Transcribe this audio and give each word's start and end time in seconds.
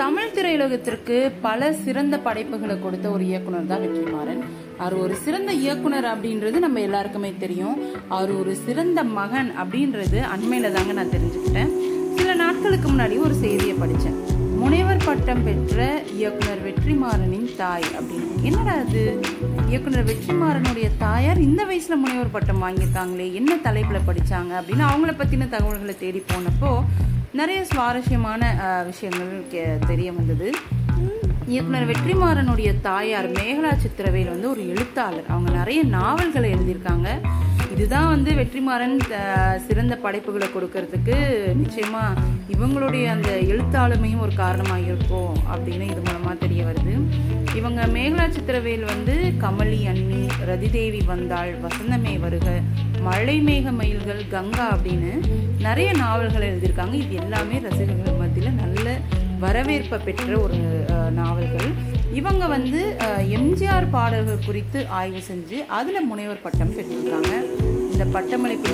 தமிழ் 0.00 0.32
திரையுலகத்திற்கு 0.34 1.16
பல 1.46 1.68
சிறந்த 1.84 2.14
படைப்புகளை 2.26 2.76
கொடுத்த 2.82 3.06
ஒரு 3.14 3.24
இயக்குனர் 3.30 3.70
தான் 3.70 3.82
வெற்றிமாறன். 3.84 4.42
அவர் 4.82 4.94
ஒரு 5.04 5.14
சிறந்த 5.24 5.50
இயக்குனர் 5.64 6.08
அப்படின்றது 6.12 6.58
நம்ம 6.64 6.80
எல்லாருக்குமே 6.80 7.30
தெரியும். 7.44 7.76
அவர் 8.16 8.32
ஒரு 8.40 8.54
சிறந்த 8.66 9.02
மகன் 9.18 9.50
அப்படின்றது 9.62 10.20
அண்மையில் 10.34 10.74
தாங்க 10.76 10.92
நான் 10.98 11.14
தெரிஞ்சுக்கிட்டேன். 11.16 11.72
சில 12.18 12.34
நாட்களுக்கு 12.44 12.88
முன்னாடி 12.90 13.18
ஒரு 13.26 13.34
செய்தியை 13.44 13.76
படித்தேன். 13.82 14.18
முனைவர் 14.60 15.04
பட்டம் 15.06 15.42
பெற்ற 15.46 15.76
இயக்குனர் 16.18 16.62
வெற்றிமாறனின் 16.66 17.50
தாய் 17.60 17.86
அப்படின்னு. 17.98 18.30
என்னடா 18.48 18.74
அது 18.84 19.02
இயக்குனர் 19.70 20.08
வெற்றிமாறனுடைய 20.10 20.88
தாயார் 21.04 21.40
இந்த 21.46 21.62
வயசில் 21.70 22.02
முனைவர் 22.04 22.34
பட்டம் 22.36 22.62
வாங்கியிருக்காங்களே 22.64 23.26
என்ன 23.40 23.56
தலைப்பில் 23.66 24.06
படித்தாங்க 24.08 24.52
அப்படின்னு 24.60 24.84
அவங்கள 24.90 25.12
பற்றின 25.20 25.48
தகவல்களை 25.54 25.94
தேடி 26.04 26.22
போனப்போ 26.32 26.72
நிறைய 27.40 27.60
சுவாரஸ்யமான 27.70 28.42
விஷயங்கள் 28.90 29.32
தெரிய 29.90 30.08
வந்தது. 30.18 30.48
இயக்குனர் 31.52 31.90
வெற்றிமாறனுடைய 31.90 32.70
தாயார் 32.88 33.28
மேகலா 33.36 33.72
சித்திரவேல் 33.82 34.32
வந்து 34.32 34.48
ஒரு 34.54 34.62
எழுத்தாளர். 34.72 35.28
அவங்க 35.34 35.50
நிறைய 35.60 35.80
நாவல்களை 35.98 36.48
எழுதியிருக்காங்க. 36.54 37.08
இதுதான் 37.78 38.12
வந்து 38.12 38.30
வெற்றிமாறன் 38.38 38.94
சிறந்த 39.66 39.94
படைப்புகளை 40.04 40.46
கொடுக்கறதுக்கு 40.54 41.16
நிச்சயமாக 41.58 42.22
இவங்களுடைய 42.54 43.04
அந்த 43.12 43.30
எழுத்தாளுமையும் 43.50 44.22
ஒரு 44.24 44.32
காரணமாக 44.40 44.86
இருக்கும் 44.88 45.34
அப்படின்னு 45.52 45.84
இது 45.92 46.00
மூலமாக 46.06 46.34
தெரிய 46.44 46.60
வருது. 46.68 46.94
இவங்க 47.58 47.80
மேகலா 47.94 48.24
சித்திரவேல் 48.36 48.84
வந்து 48.92 49.14
கமலி 49.44 49.78
அண்ணி 49.92 50.22
ரதிதேவி 50.50 51.02
வந்தாள் 51.12 51.52
வசந்தமே 51.66 52.14
வருக 52.24 52.48
மழை 53.08 53.36
மேக 53.48 53.72
மயில்கள் 53.80 54.22
கங்கா 54.34 54.66
அப்படின்னு 54.74 55.12
நிறைய 55.66 55.90
நாவல்கள் 56.02 56.48
எழுதியிருக்காங்க. 56.50 56.96
இது 57.04 57.16
எல்லாமே 57.24 57.58
ரசிகர்கள் 57.68 58.20
மத்தியில் 58.22 58.60
நல்ல 58.62 58.96
வரவேற்பை 59.44 60.00
பெற்ற 60.08 60.30
ஒரு 60.46 60.60
நாவல்கள். 61.20 61.70
இவங்க 62.18 62.44
வந்து 62.54 62.80
எம்ஜிஆர் 63.38 63.86
பாடல்கள் 63.94 64.46
குறித்து 64.46 64.78
ஆய்வு 64.98 65.20
செஞ்சு 65.28 65.58
அதில் 65.78 66.06
முனைவர் 66.10 66.44
பட்டம் 66.44 66.72
பெற்றிருக்காங்க. 66.76 67.32
இந்த 67.92 68.04
பட்டமளிப்பு 68.14 68.72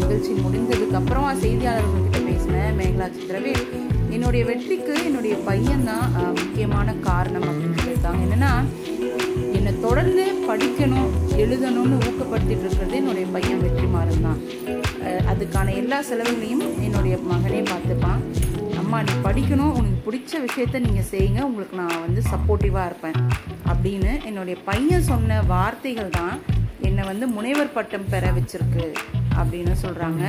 நிகழ்ச்சி 0.00 0.32
முடிந்ததுக்கு 0.44 0.98
அப்புறம் 1.00 1.42
செய்தியாளர்கள்கிட்ட 1.44 2.20
பேசின 2.28 2.62
மேகலா 2.78 3.08
சித்திரவேல் 3.16 3.64
என்னுடைய 4.16 4.42
வெற்றிக்கு 4.50 4.94
என்னுடைய 5.08 5.34
பையன் 5.48 5.86
தான் 5.90 6.06
முக்கியமான 6.40 6.94
காரணம் 7.08 7.46
அப்படின்னு 7.50 7.78
சொல்லியிருக்காங்க. 7.78 8.20
என்னன்னா 8.26 8.52
என்னை 9.58 9.72
தொடர்ந்து 9.86 10.24
படிக்கணும் 10.48 11.10
எழுதணும்னு 11.44 11.96
ஊக்கப்படுத்திட்டு 12.08 12.64
இருக்கிறது 12.66 12.96
என்னுடைய 13.02 13.26
பையன் 13.36 13.62
வெற்றிமாறன் 13.64 14.26
தான். 14.28 14.40
அதுக்கான 15.32 15.74
எல்லா 15.80 15.98
செலவுகளையும் 16.10 16.66
என்னுடைய 16.86 17.14
மகனே 17.30 17.62
பார்த்துப்பான். 17.72 18.20
அம்மா 18.94 19.06
நீ 19.10 19.14
படிக்கணும். 19.26 19.72
உனக்கு 19.78 19.96
பிடிச்ச 20.06 20.32
விஷயத்த 20.44 20.80
நீங்கள் 20.84 21.06
செய்யுங்க. 21.12 21.40
உங்களுக்கு 21.46 21.76
நான் 21.80 22.02
வந்து 22.04 22.20
சப்போர்ட்டிவாக 22.32 22.84
இருப்பேன். 22.90 23.16
அப்படின்னு 23.70 24.12
என்னுடைய 24.28 24.56
பையன் 24.68 25.06
சொன்ன 25.08 25.38
வார்த்தைகள் 25.48 26.12
தான் 26.18 26.36
என்னை 26.88 27.02
வந்து 27.08 27.26
முனைவர் 27.36 27.72
பட்டம் 27.76 28.06
பெற 28.12 28.30
வச்சிருக்கு 28.36 28.86
அப்படின்னு 29.40 29.74
சொல்கிறாங்க 29.82 30.22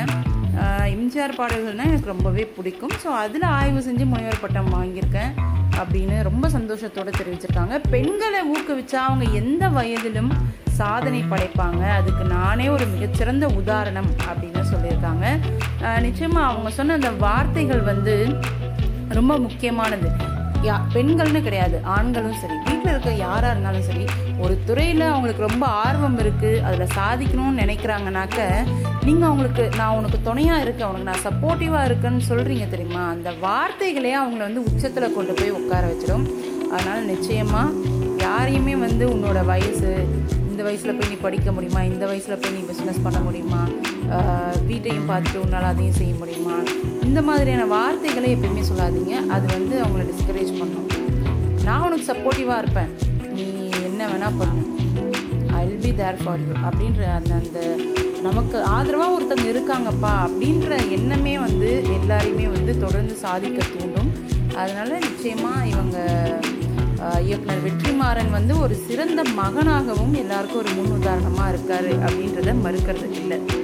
எம்ஜிஆர் 0.95 1.37
பாடல்கள்னால் 1.39 1.91
எனக்கு 1.91 2.11
ரொம்பவே 2.13 2.45
பிடிக்கும். 2.57 2.95
ஸோ 3.03 3.11
அதில் 3.23 3.47
ஆய்வு 3.59 3.83
செஞ்சு 3.89 4.07
முனைவர் 4.13 4.43
பட்டம் 4.45 4.73
வாங்கியிருக்கேன் 4.77 5.31
அப்படின்னு 5.81 6.17
ரொம்ப 6.29 6.49
சந்தோஷத்தோடு 6.57 7.13
தெரிவிச்சிருக்காங்க. 7.19 7.77
பெண்களை 7.95 8.41
ஊக்குவிச்சா 8.55 9.01
அவங்க 9.09 9.27
எந்த 9.43 9.69
வயதிலும் 9.79 10.33
சாதனை 10.81 11.21
படைப்பாங்க. 11.31 11.81
அதுக்கு 11.99 12.23
நானே 12.35 12.67
ஒரு 12.75 12.85
மிகச்சிறந்த 12.93 13.47
உதாரணம் 13.61 14.11
அப்படின்னு 14.29 14.63
சொல்லியிருக்காங்க. 14.73 15.25
நிச்சயமாக 16.05 16.49
அவங்க 16.51 16.69
சொன்ன 16.77 16.95
அந்த 16.99 17.11
வார்த்தைகள் 17.25 17.83
வந்து 17.91 18.15
ரொம்ப 19.19 19.33
முக்கியமானது. 19.45 20.09
யா 20.67 20.75
பெண்கள்னு 20.93 21.39
கிடையாது 21.47 21.77
ஆண்களும் 21.95 22.37
சரி. 22.41 22.55
வீட்டில் 22.67 22.91
இருக்க 22.93 23.11
யாராக 23.25 23.51
இருந்தாலும் 23.53 23.87
சரி 23.89 24.05
ஒரு 24.43 24.53
துறையில் 24.67 25.03
அவங்களுக்கு 25.09 25.43
ரொம்ப 25.47 25.65
ஆர்வம் 25.83 26.17
இருக்குது 26.23 26.61
அதில் 26.67 26.93
சாதிக்கணும்னு 26.97 27.61
நினைக்கிறாங்கனாக்க 27.63 28.39
நீங்கள் 29.07 29.27
அவங்களுக்கு 29.29 29.63
நான் 29.79 29.97
உனக்கு 29.99 30.19
துணையாக 30.27 30.63
இருக்கேன் 30.65 30.89
உனக்கு 30.91 31.09
நான் 31.11 31.25
சப்போர்ட்டிவாக 31.27 31.87
இருக்கேன்னு 31.89 32.23
சொல்கிறீங்க 32.31 32.67
தெரியுமா? 32.73 33.03
அந்த 33.15 33.31
வார்த்தைகளே 33.45 34.13
அவங்கள 34.21 34.43
வந்து 34.47 34.65
உச்சத்தில் 34.69 35.15
கொண்டு 35.17 35.35
போய் 35.39 35.57
உட்கார 35.59 35.83
வச்சிடும். 35.91 36.25
அதனால் 36.73 37.09
நிச்சயமாக 37.13 37.93
யாரையுமே 38.25 38.75
வந்து 38.85 39.05
உன்னோட 39.15 39.39
வயசு 39.51 39.91
இந்த 40.55 40.65
வயசில் 40.67 40.97
போய் 40.97 41.09
நீ 41.13 41.17
படிக்க 41.23 41.49
முடியுமா? 41.55 41.79
இந்த 41.93 42.03
வயசில் 42.09 42.39
போய் 42.41 42.53
நீ 42.57 42.61
பிஸ்னஸ் 42.67 43.01
பண்ண 43.05 43.19
முடியுமா? 43.25 43.61
வீட்டையும் 44.67 45.09
பார்த்துட்டு 45.09 45.39
உன்னால் 45.45 45.67
அதையும் 45.69 45.97
செய்ய 45.97 46.13
முடியுமா? 46.19 46.57
இந்த 47.07 47.19
மாதிரியான 47.29 47.63
வார்த்தைகளை 47.73 48.29
எப்பயுமே 48.35 48.63
சொல்லாதீங்க. 48.69 49.15
அது 49.35 49.45
வந்து 49.55 49.75
அவங்கள 49.83 50.03
டிஸ்கரேஜ் 50.11 50.53
பண்ணும். 50.61 50.87
நான் 51.67 51.83
உனக்கு 51.87 52.05
சப்போர்ட்டிவாக 52.11 52.61
இருப்பேன். 52.63 52.91
நீ 53.37 53.45
என்ன 53.89 54.07
வேணால் 54.11 54.37
பண்ணு. 54.41 54.63
I 55.59 55.63
will 55.67 55.83
be 55.87 55.93
there 56.01 56.21
for 56.23 56.43
you 56.45 56.53
அப்படின்ற 56.69 57.03
அந்த 57.17 57.33
அந்த 57.41 57.59
நமக்கு 58.27 58.57
ஆதரவாக 58.75 59.15
ஒருத்தங்க 59.17 59.47
இருக்காங்கப்பா 59.53 60.13
அப்படின்ற 60.27 60.77
எண்ணமே 60.97 61.35
வந்து 61.47 61.71
எல்லாரையுமே 61.97 62.47
வந்து 62.57 62.75
தொடர்ந்து 62.85 63.15
சாதிக்க 63.25 63.59
தூண்டும். 63.73 64.11
அதனால் 64.61 65.03
நிச்சயமாக 65.07 65.67
இவங்க 65.73 65.97
இயக்குனர் 67.23 67.63
வெற்றிமாறன் 67.65 68.31
வந்து 68.31 68.59
ஒரு 68.59 68.75
சிறந்த 68.75 69.21
மகனாகவும் 69.23 70.13
எல்லாருக்கும் 70.13 70.59
ஒரு 70.59 70.71
முன் 70.75 70.91
உதாரணமாக 70.91 71.55
இருக்காரு 71.55 71.91
அப்படின்றத 72.05 72.55
மறுக்கிறது 72.63 73.09
இல்லை. 73.11 73.39